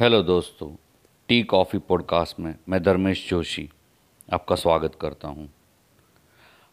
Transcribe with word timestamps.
Hello 0.00 0.22
दोस्तों, 0.22 0.76
tea 1.28 1.42
coffee 1.42 1.78
podcast 1.78 2.40
में 2.40 2.54
मैं 2.68 2.82
धर्मेश 2.82 3.30
जोशी 3.30 3.70
आपका 4.32 4.56
स्वागत 4.56 4.94
करता 5.00 5.28
हूँ। 5.28 5.52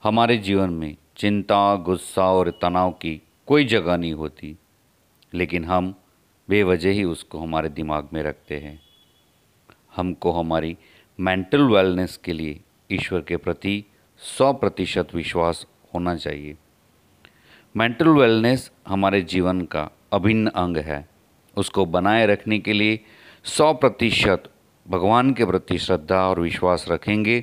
हमारे 0.04 0.38
जीवन 0.38 0.70
में 0.70 0.96
चिंता, 1.18 1.76
गुस्सा 1.76 2.32
और 2.32 2.50
तनाव 2.62 2.92
की 2.92 3.22
कोई 3.48 3.66
जगह 3.66 3.98
नहीं 3.98 4.14
होती, 4.14 4.58
लेकिन 5.34 5.66
हम 5.66 5.96
बेवजह 6.50 6.90
ही 6.90 7.04
उसको 7.04 7.40
हमारे 7.40 7.70
दिमाग 7.70 8.10
में 8.14 8.24
रखते 8.24 8.60
हैं। 8.60 8.82
हमको 9.96 10.32
हमारी 10.32 10.78
मेंटल 11.20 11.62
वेलनेस 11.62 12.18
के 12.18 12.34
लिए 12.34 12.62
ईश्वर 12.92 13.22
के 13.22 13.38
प्रति 13.38 13.84
सौ 14.18 14.54
प्रतिशत 14.54 15.08
विश्वास 15.16 15.68
होना 15.94 16.16
चाहिए। 16.16 16.58
मेंटल 17.78 18.08
वेलनेस 18.08 18.72
हमारे 18.88 19.22
जीवन 19.22 19.62
का 19.62 19.90
अभिन्न 20.14 20.48
अंग 20.48 20.78
है। 20.78 21.18
उसको 21.58 21.86
बनाए 21.86 22.26
रखने 22.26 22.60
के 22.60 22.74
लिए 22.74 23.00
सौ 23.48 23.74
प्रतिशत 23.74 24.44
भगवान 24.86 25.32
के 25.34 25.46
प्रति 25.46 25.78
श्रद्धा 25.78 26.16
और 26.30 26.40
विश्वास 26.40 26.86
रखेंगे। 26.90 27.40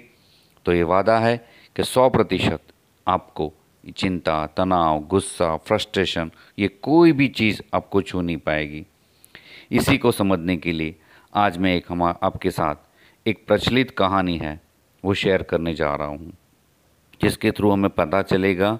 तो 0.66 0.72
ये 0.72 0.82
वादा 0.82 1.18
है 1.18 1.36
कि 1.76 1.82
सौ 1.82 2.08
प्रतिशत 2.08 2.60
आपको 3.06 3.52
चिंता, 3.96 4.46
तनाव, 4.46 5.00
गुस्सा, 5.00 5.56
फ्रस्ट्रेशन, 5.56 6.30
ये 6.58 6.68
कोई 6.68 7.12
भी 7.12 7.28
चीज़ 7.28 7.60
आपको 7.74 8.02
छू 8.02 8.20
नहीं 8.20 8.36
पाएगी। 8.36 8.84
इसी 9.70 9.98
को 9.98 10.12
समझने 10.12 10.56
के 10.56 10.72
लिए 10.72 10.94
आज 11.34 11.58
मैं 11.58 11.74
एक 11.76 11.86
हम, 11.88 12.02
आपके 12.02 12.50
साथ 12.50 13.28
एक 13.28 13.44
प्रचलित 13.46 13.90
कहानी 13.90 14.36
है, 14.38 14.60
वो 15.04 15.14
शेयर 15.14 15.42
करने 15.42 15.74
जा 15.74 15.94
रहा 15.94 16.08
हूँ, 16.08 16.32
जिसके 17.22 17.50
थ्रू 17.50 17.70
हमें 17.70 17.90
पता 17.90 18.22
चलेगा 18.22 18.78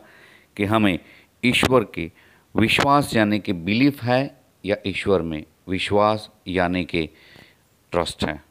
कि 0.56 0.64
हमें 0.64 0.98
ईश्वर 1.44 1.84
के 1.84 2.10
विश्वास 2.54 3.16
यानी 3.16 3.38
कि 3.38 3.52
बिलीफ 3.52 4.02
है 4.02 4.22
या 4.64 4.76
ईश्वर 4.86 5.22
में 5.22 5.42
विश्वास 5.68 6.30
यानी 6.48 6.84
कि 6.84 7.08
ट्रस्ट 7.92 8.24
है। 8.24 8.44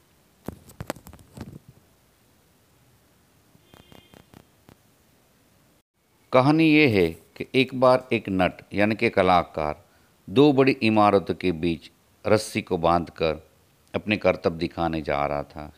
कहानी 6.34 6.64
ये 6.64 6.88
है 6.88 7.08
कि 7.12 7.46
एक 7.56 7.80
बार 7.80 8.08
एक 8.14 8.24
नट, 8.30 8.62
यानी 8.74 8.96
कि 8.96 9.10
कलाकार, 9.10 9.86
दो 10.30 10.54
बड़ी 10.54 10.72
इमारतों 10.72 11.36
के 11.36 11.52
बीच 11.52 11.92
रस्सी 12.28 12.62
को 12.62 12.78
बांधकर 12.78 13.50
अपने 13.96 14.18
कर्तव्य 14.18 14.58
दिखाने 14.58 15.02
जा 15.02 15.26
रहा 15.26 15.44
था। 15.44 15.74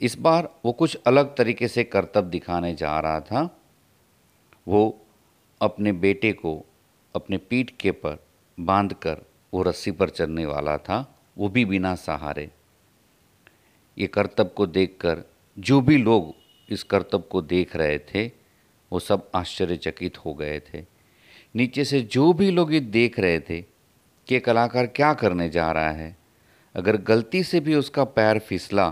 इस 0.00 0.18
बार 0.18 0.54
वो 0.64 0.72
कुछ 0.72 0.98
अलग 1.06 1.36
तरीके 1.36 1.68
से 1.68 1.84
कर्तव्य 1.84 2.30
दिखाने 2.30 2.74
जा 2.74 3.00
रहा 3.00 3.20
था। 3.20 3.60
वो 4.68 5.06
अपने 5.62 5.92
बेटे 5.92 6.32
को 6.32 6.66
अपने 7.14 7.38
पीठ 7.38 7.70
के 7.70 7.90
पर 7.90 8.26
बांधकर 8.60 9.27
वो 9.52 9.62
रस्सी 9.62 9.90
पर 9.90 10.08
चलने 10.08 10.46
वाला 10.46 10.76
था, 10.78 11.14
वो 11.38 11.48
भी 11.48 11.64
बिना 11.64 11.94
सहारे। 11.94 12.50
ये 13.98 14.06
करतब 14.06 14.52
को 14.56 14.66
देखकर, 14.66 15.22
जो 15.58 15.80
भी 15.80 15.96
लोग 15.96 16.34
इस 16.68 16.82
करतब 16.82 17.28
को 17.32 17.42
देख 17.42 17.76
रहे 17.76 17.98
थे, 17.98 18.26
वो 18.92 18.98
सब 18.98 19.30
आश्चर्यचकित 19.34 20.18
हो 20.18 20.34
गए 20.34 20.60
थे। 20.60 20.84
नीचे 21.54 21.84
से 21.84 22.00
जो 22.02 22.32
भी 22.32 22.50
लोग 22.50 22.72
ये 22.74 22.80
देख 22.80 23.18
रहे 23.18 23.40
थे, 23.40 23.60
कि 24.28 24.40
कलाकार 24.40 24.86
क्या 24.86 25.12
करने 25.14 25.48
जा 25.48 25.70
रहा 25.72 25.90
है, 25.90 26.16
अगर 26.74 26.96
गलती 26.96 27.42
से 27.42 27.60
भी 27.60 27.74
उसका 27.74 28.04
पैर 28.04 28.38
फिसला 28.38 28.90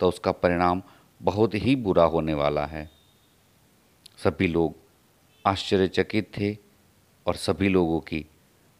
तो 0.00 0.08
उसका 0.08 0.32
परिणाम 0.32 0.82
बहुत 1.20 1.54
ही 1.54 1.74
बुरा 1.76 2.04
होने 2.04 2.34
वाला 2.34 2.64
है। 2.66 2.90
सभी 4.16 4.46
लोग 4.46 4.74
आश्चर्यचकित 5.44 6.30
थे 6.38 6.56
और 7.26 7.34
सभी 7.34 7.68
लोगों 7.68 8.00
की 8.00 8.24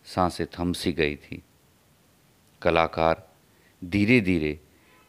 साँसें 0.07 0.47
थम 0.59 0.73
सी 0.73 0.93
गई 0.93 1.17
थी। 1.17 1.43
कलाकार 2.63 3.27
धीरे 3.83 4.21
धीरे 4.21 4.59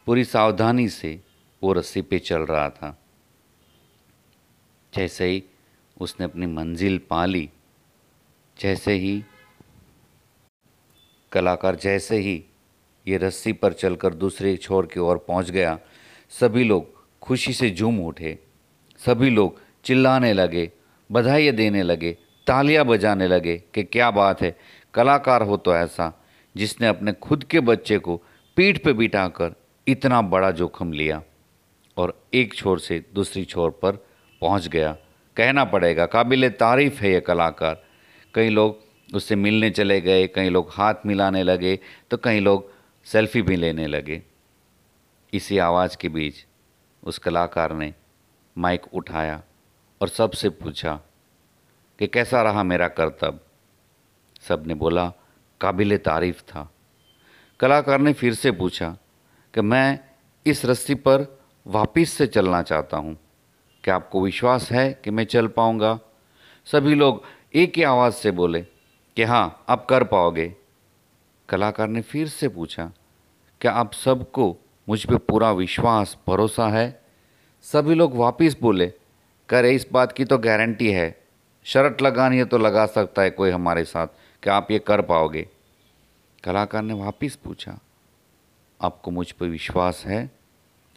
पूरी 0.06 0.24
सावधानी 0.24 0.88
से 0.88 1.18
वो 1.62 1.72
रस्सी 1.72 2.02
पे 2.02 2.18
चल 2.18 2.40
रहा 2.40 2.68
था। 2.70 2.96
जैसे 4.92 5.26
ही 5.26 5.42
उसने 5.96 6.24
अपनी 6.24 6.46
मंजिल 6.46 6.98
पा 7.10 7.24
ली, 7.24 7.48
जैसे 8.56 8.92
ही 8.92 9.22
कलाकार 11.32 11.76
जैसे 11.76 12.16
ही 12.16 12.44
ये 13.06 13.16
रस्सी 13.18 13.52
पर 13.52 13.72
चलकर 13.72 14.14
दूसरे 14.14 14.56
छोर 14.56 14.86
की 14.86 15.00
ओर 15.00 15.18
पहुँच 15.18 15.50
गया, 15.50 15.78
सभी 16.32 16.64
लोग 16.64 16.94
खुशी 17.22 17.52
से 17.52 17.70
झूम 17.70 18.00
उठे। 18.06 18.38
सभी 19.00 19.30
लोग 19.30 19.60
चिल्लाने 19.84 20.32
लगे, 20.32 20.70
बधाइयाँ 21.10 21.54
देने 21.54 21.82
लगे, 21.82 22.12
तालियाँ 22.46 22.84
बजाने 22.84 23.26
लगे 23.26 23.56
कि 23.74 23.82
क्या 23.84 24.10
बात 24.10 24.42
है 24.42 24.56
कलाकार 24.96 25.42
हो 25.42 25.56
तो 25.56 25.74
ऐसा, 25.74 26.12
जिसने 26.56 26.86
अपने 26.86 27.12
खुद 27.12 27.44
के 27.44 27.60
बच्चे 27.60 27.98
को 27.98 28.22
पीठ 28.56 28.84
पे 28.84 28.92
बिठाकर 28.92 29.54
इतना 29.86 30.20
बड़ा 30.22 30.50
जोखिम 30.50 30.92
लिया 30.92 31.22
और 31.96 32.26
एक 32.34 32.54
छोर 32.54 32.78
से 32.80 33.04
दूसरी 33.14 33.44
छोर 33.44 33.70
पर 33.70 33.92
पहुँच 34.40 34.68
गया। 34.68 34.96
कहना 35.36 35.64
पड़ेगा, 35.64 36.06
काबिल 36.06 36.48
तारीफ़ 36.50 37.00
है 37.00 37.12
ये 37.12 37.20
कलाकार। 37.20 37.84
कई 38.34 38.48
लोग 38.48 38.80
उससे 39.14 39.36
मिलने 39.36 39.70
चले 39.70 40.00
गए, 40.00 40.26
कई 40.26 40.48
लोग 40.48 40.70
हाथ 40.72 40.94
मिलाने 41.06 41.42
लगे 41.42 41.78
तो 42.10 42.16
कई 42.16 42.40
लोग 42.40 42.70
सेल्फी 43.06 43.42
भी 43.42 43.56
लेने 43.56 43.86
लगे। 43.86 44.22
इसी 45.32 45.58
आवाज़ 45.58 45.96
के 45.96 46.08
बीच 46.08 46.34
उस 47.02 47.18
कलाकार 47.18 47.72
ने 47.72 47.94
माइक 48.58 48.94
उठाया 48.94 49.42
और 50.00 50.08
सबसे 50.08 50.48
पूछा 50.48 51.00
कि, 51.98 52.06
कैसा 52.06 52.42
रहा 52.42 52.62
मेरा 52.62 52.88
कर्तव्य? 52.88 53.38
सबने 54.40 54.74
बोला, 54.74 55.12
काबिल 55.60 55.96
तारीफ़ 55.96 56.42
था। 56.42 56.72
कलाकार 57.60 58.00
ने 58.00 58.12
फिर 58.12 58.34
से 58.34 58.50
पूछा 58.50 58.96
कि, 59.54 59.60
मैं 59.60 60.00
इस 60.46 60.64
रस्सी 60.64 60.94
पर 60.94 61.40
वापिस 61.66 62.12
से 62.12 62.26
चलना 62.26 62.62
चाहता 62.62 62.96
हूँ। 62.96 63.16
क्या 63.84 63.94
आपको 63.94 64.24
विश्वास 64.24 64.72
है 64.72 65.00
कि 65.04 65.10
मैं 65.10 65.24
चल 65.24 65.46
पाऊँगा? 65.46 65.98
सभी 66.66 66.94
लोग 66.94 67.22
एक 67.54 67.72
ही 67.76 67.82
आवाज़ 67.82 68.14
से 68.14 68.30
बोले 68.30 68.60
कि 69.16 69.22
हाँ 69.22 69.64
आप 69.68 69.86
कर 69.86 70.04
पाओगे। 70.04 70.54
कलाकार 71.48 71.88
ने 71.88 72.00
फिर 72.00 72.28
से 72.28 72.48
पूछा, 72.48 72.92
क्या 73.60 73.72
आप 73.72 73.92
सबको 73.92 74.56
मुझ 74.88 75.04
पर 75.04 75.16
पूरा 75.16 75.52
विश्वास, 75.52 76.16
भरोसा 76.28 76.68
है? 76.68 77.02
सभी 77.62 77.94
लोग 77.94 78.16
वापिस 78.16 78.60
बोले, 78.60 78.92
करे, 79.48 79.74
इस 79.74 79.86
बात 79.92 80.12
की 80.12 80.24
तो 80.24 80.38
गारंटी 80.38 80.90
है। 80.90 81.26
शर्ट 81.64 82.02
लगानी 82.02 82.38
है 82.38 82.44
तो 82.44 82.58
लगा 82.58 82.86
सकता 82.86 83.22
है 83.22 83.30
कोई 83.30 83.50
हमारे 83.50 83.84
साथ। 83.84 84.06
कि 84.46 84.50
आप 84.50 84.70
ये 84.70 84.78
कर 84.78 85.00
पाओगे? 85.02 85.42
कलाकार 86.44 86.82
ने 86.82 86.94
वापिस 86.94 87.36
पूछा, 87.36 87.78
आपको 88.80 89.10
मुझ 89.10 89.30
पर 89.32 89.46
विश्वास 89.46 90.02
है? 90.06 90.30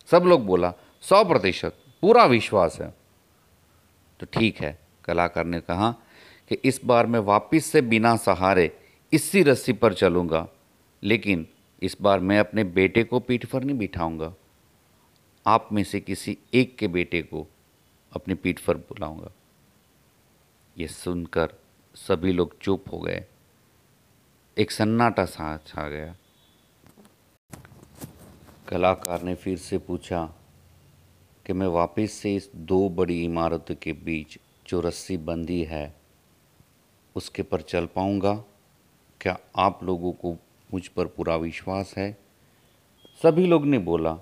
सब 0.09 0.23
लोग 0.23 0.45
बोला, 0.45 0.73
सौ 1.03 1.23
प्रतिशत, 1.23 1.77
पूरा 2.01 2.25
विश्वास 2.25 2.77
है। 2.81 2.93
तो 4.19 4.25
ठीक 4.33 4.59
है, 4.61 4.77
कलाकार 5.05 5.45
ने 5.45 5.59
कहा 5.61 5.91
कि 6.49 6.55
इस 6.55 6.79
बार 6.85 7.05
मैं 7.05 7.19
वापिस 7.19 7.65
से 7.65 7.81
बिना 7.81 8.15
सहारे 8.17 8.71
इसी 9.11 9.41
रस्सी 9.43 9.73
पर 9.73 9.93
चलूँगा, 9.93 10.47
लेकिन 11.03 11.47
इस 11.81 11.97
बार 12.01 12.19
मैं 12.19 12.39
अपने 12.39 12.63
बेटे 12.63 13.03
को 13.03 13.19
पीठ 13.19 13.45
पर 13.45 13.63
नहीं 13.63 13.77
बिठाऊँगा। 13.77 14.33
आप 15.45 15.69
में 15.71 15.83
से 15.83 15.99
किसी 15.99 16.37
एक 16.53 16.77
के 16.77 16.87
बेटे 16.87 17.21
को 17.21 17.47
अपनी 18.11 18.33
पीठ 18.35 18.59
पर 18.59 18.77
बुलाऊँगा। 18.77 19.31
ये 20.77 20.87
सुनकर 20.87 21.53
सभी 21.95 22.31
लोग 22.31 22.57
चुप 22.59 22.93
हो 22.93 22.99
गए। 22.99 23.25
एक 24.59 24.71
सन्नाटा 24.71 25.25
सा 25.25 25.57
छा 25.57 25.89
गया। 25.89 26.15
कलाकार 28.67 29.21
ने 29.21 29.35
फिर 29.35 29.57
से 29.57 29.77
पूछा 29.77 30.33
कि 31.45 31.53
मैं 31.53 31.67
वापस 31.67 32.11
से 32.11 32.35
इस 32.35 32.49
दो 32.55 32.89
बड़ी 32.89 33.23
इमारतों 33.23 33.75
के 33.75 33.93
बीच 33.93 34.37
जो 34.67 34.81
रस्सी 34.81 35.17
बंदी 35.17 35.63
है, 35.63 35.95
उसके 37.15 37.43
पर 37.43 37.61
चल 37.61 37.85
पाऊँगा? 37.85 38.43
क्या 39.21 39.39
आप 39.55 39.83
लोगों 39.83 40.11
को 40.11 40.33
मुझ 40.73 40.87
पर 40.87 41.05
पूरा 41.05 41.35
विश्वास 41.35 41.93
है? 41.97 42.17
सभी 43.23 43.45
लोग 43.45 43.65
ने 43.65 43.77
बोला, 43.77 44.17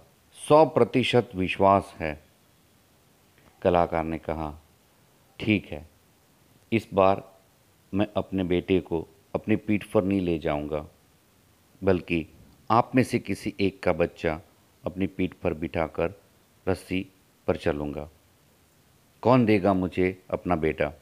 सौ 0.47 0.65
प्रतिशत 0.65 1.29
विश्वास 1.35 1.95
है। 2.00 2.23
कलाकार 3.61 4.03
ने 4.03 4.17
कहा, 4.17 4.59
ठीक 5.39 5.65
है, 5.65 5.89
इस 6.71 6.88
बार 6.94 7.38
मैं 7.94 8.07
अपने 8.17 8.44
बेटे 8.44 8.79
को 8.79 9.07
अपनी 9.37 9.55
पीठ 9.55 9.83
पर 9.83 10.03
नहीं 10.03 10.21
ले 10.21 10.39
जाऊँगा, 10.39 10.87
बल्कि 11.83 12.27
आप 12.71 12.91
में 12.95 13.03
से 13.03 13.19
किसी 13.19 13.53
एक 13.59 13.83
का 13.83 13.93
बच्चा 13.93 14.41
अपनी 14.85 15.07
पीठ 15.07 15.33
पर 15.33 15.53
बिठाकर 15.53 16.13
रस्सी 16.67 17.07
पर 17.47 17.55
चलूँगा। 17.55 18.09
कौन 19.21 19.45
देगा 19.45 19.73
मुझे 19.73 20.23
अपना 20.29 20.55
बेटा? 20.55 20.93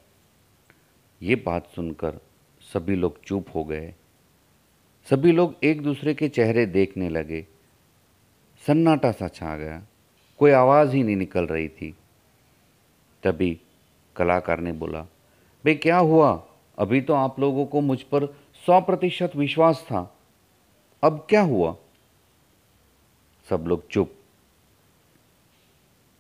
ये 1.22 1.36
बात 1.36 1.68
सुनकर 1.68 2.20
सभी 2.62 2.96
लोग 2.96 3.24
चुप 3.24 3.46
हो 3.56 3.64
गए। 3.64 3.94
सभी 5.10 5.32
लोग 5.32 5.56
एक 5.64 5.82
दूसरे 5.82 6.14
के 6.14 6.30
चेहरे 6.30 6.66
देखने 6.66 7.10
लगे। 7.10 7.48
सन्नाटा 8.68 9.12
सा 9.12 9.28
छा 9.28 9.58
गया। 9.58 9.84
कोई 10.40 10.52
आवाज़ 10.52 10.96
ही 10.96 11.04
नहीं 11.04 11.16
निकल 11.16 11.48
रही 11.48 11.70
थी। 11.70 11.96
तभी 13.24 13.60
कलाकार 14.16 14.60
ने 14.60 14.72
बोला, 14.72 15.02
भाई, 15.02 15.76
क्या 15.76 15.98
हुआ? 15.98 16.48
अभी 16.78 17.02
तो 17.02 17.14
आप 17.14 17.40
लोगों 17.40 17.66
को 17.66 17.82
मुझ 17.82 18.02
पर 18.02 18.26
सौ 18.66 18.82
प्रतिशत 18.82 19.32
विश्वास 19.36 19.82
था। 19.82 20.18
अब 21.04 21.28
क्या 21.30 21.42
हुआ? 21.42 21.76
सब 23.50 23.66
लोग 23.68 23.88
चुप। 23.88 24.16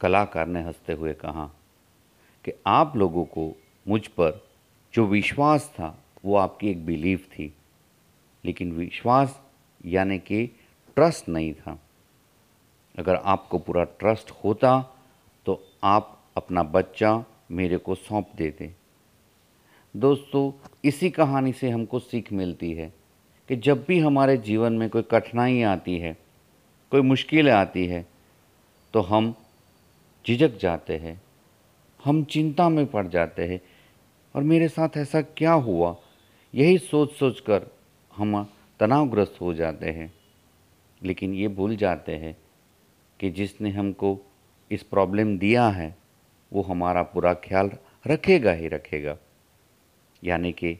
कलाकार 0.01 0.47
ने 0.47 0.61
हँसते 0.61 0.93
हुए 0.93 1.13
कहा 1.13 1.51
कि 2.45 2.51
आप 2.67 2.95
लोगों 2.95 3.25
को 3.25 3.57
मुझ 3.87 4.07
पर 4.07 4.47
जो 4.93 5.05
विश्वास 5.05 5.69
था, 5.69 6.03
वो 6.25 6.35
आपकी 6.35 6.69
एक 6.69 6.85
बिलीफ 6.85 7.29
थी। 7.29 7.53
लेकिन 8.45 8.71
विश्वास 8.71 9.41
यानी 9.85 10.19
कि 10.19 10.47
ट्रस्ट 10.95 11.29
नहीं 11.29 11.53
था। 11.53 11.79
अगर 12.99 13.15
आपको 13.15 13.59
पूरा 13.59 13.83
ट्रस्ट 13.83 14.31
होता 14.31 14.95
तो 15.45 15.67
आप 15.83 16.23
अपना 16.37 16.63
बच्चा 16.63 17.25
मेरे 17.51 17.77
को 17.77 17.95
सौंप 17.95 18.31
देते। 18.35 18.84
दोस्तों, 19.95 20.51
इसी 20.85 21.09
कहानी 21.09 21.51
से 21.53 21.69
हमको 21.69 21.99
सीख 21.99 22.31
मिलती 22.33 22.71
है 22.73 22.93
कि 23.49 23.55
जब 23.55 23.83
भी 23.87 23.99
हमारे 23.99 24.37
जीवन 24.37 24.73
में 24.73 24.89
कोई 24.89 25.01
कठिनाई 25.01 25.61
आती 25.61 25.97
है, 25.97 26.15
कोई 26.91 27.01
मुश्किल 27.01 27.49
आती 27.49 27.85
है 27.85 28.05
तो 28.93 29.01
हम 29.01 29.33
झिझक 30.27 30.57
जाते 30.57 30.97
हैं, 30.97 31.21
हम 32.05 32.23
चिंता 32.23 32.69
में 32.69 32.85
पड़ 32.85 33.07
जाते 33.07 33.45
हैं, 33.45 33.61
और 34.35 34.43
मेरे 34.43 34.67
साथ 34.67 34.97
ऐसा 34.97 35.21
क्या 35.21 35.53
हुआ? 35.53 35.95
यही 36.53 36.77
सोच 36.77 37.11
सोच 37.11 37.39
कर 37.39 37.67
हम 38.15 38.43
तनावग्रस्त 38.79 39.37
हो 39.41 39.53
जाते 39.53 39.89
हैं। 39.89 40.13
लेकिन 41.03 41.33
ये 41.33 41.47
भूल 41.47 41.75
जाते 41.75 42.15
हैं 42.15 42.35
कि 43.19 43.29
जिसने 43.29 43.69
हमको 43.69 44.17
इस 44.71 44.83
प्रॉब्लम 44.83 45.37
दिया 45.37 45.67
है, 45.69 45.95
वो 46.53 46.61
हमारा 46.61 47.03
पूरा 47.03 47.33
ख्याल 47.33 47.71
रखेगा 48.07 48.51
ही 48.51 48.67
रखेगा। 48.67 49.17
यानी 50.25 50.51
कि 50.51 50.77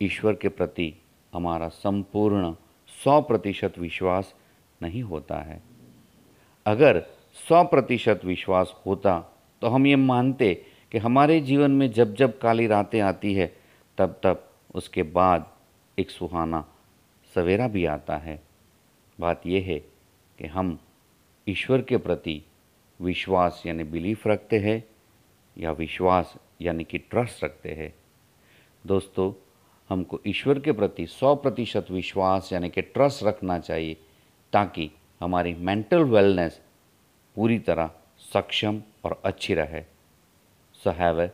ईश्वर 0.00 0.34
के 0.34 0.48
प्रति 0.48 0.92
हमारा 1.34 1.68
संपूर्ण 1.68 2.52
सौ 3.04 3.20
प्रतिशत 3.20 3.78
विश्वास 3.78 4.34
नहीं 4.82 5.02
होता 5.02 5.38
है। 5.42 5.60
अगर 6.66 7.02
सौ 7.48 7.62
प्रतिशत 7.64 8.20
विश्वास 8.24 8.74
होता 8.86 9.18
तो 9.62 9.68
हम 9.68 9.86
ये 9.86 9.96
मानते 9.96 10.54
कि 10.92 10.98
हमारे 10.98 11.40
जीवन 11.40 11.70
में 11.70 11.90
जब 11.92 12.14
जब 12.14 12.38
काली 12.38 12.66
रातें 12.66 13.00
आती 13.00 13.34
है, 13.34 13.46
तब 13.98 14.20
तब 14.22 14.44
उसके 14.74 15.02
बाद 15.02 15.46
एक 15.98 16.10
सुहाना 16.10 16.64
सवेरा 17.34 17.68
भी 17.68 17.84
आता 17.84 18.16
है। 18.16 18.42
बात 19.18 19.46
यह 19.46 19.64
है 19.66 19.78
कि 20.38 20.46
हम 20.46 20.78
ईश्वर 21.46 21.82
के 21.82 21.96
प्रति 21.96 22.42
विश्वास 23.00 23.62
यानी 23.66 23.84
बिलीफ 23.84 24.26
रखते 24.26 24.58
हैं 24.58 24.84
या 25.58 25.72
विश्वास 25.72 26.34
यानी 26.60 26.84
कि 26.84 26.98
ट्रस्ट 26.98 27.44
रखते 27.44 27.72
हैं। 27.74 27.94
दोस्तों, 28.86 29.32
हमको 29.90 30.20
ईश्वर 30.26 30.58
के 30.58 30.72
प्रति 30.72 31.06
सौ 31.06 31.34
प्रतिशत 31.34 31.86
विश्वास, 31.90 32.52
यानी 32.52 32.68
कि 32.68 32.82
ट्रस्ट 32.82 33.22
रखना 33.22 33.58
चाहिए, 33.58 33.96
ताकि 34.52 34.90
हमारी 35.20 35.54
मेंटल 35.54 36.02
वेलनेस 36.04 36.60
पूरी 37.36 37.58
तरह 37.58 37.90
सक्षम 38.32 38.82
और 39.04 39.20
अच्छी 39.24 39.54
रहे। 39.54 39.82
So 40.74 40.90
have 40.90 41.20
a 41.22 41.28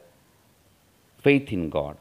faith 1.25 1.53
in 1.53 1.69
God 1.71 1.97